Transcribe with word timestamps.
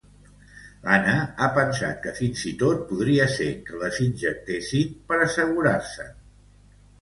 L'Anna 0.85 1.11
ha 1.23 1.49
pensat 1.57 1.99
que 2.05 2.13
fins 2.19 2.41
i 2.51 2.53
tot 2.61 2.81
podria 2.93 3.27
ser 3.35 3.51
que 3.69 3.83
les 3.83 4.01
injectessin 4.07 4.97
per 5.13 5.21
assegurar-se'n. 5.29 6.11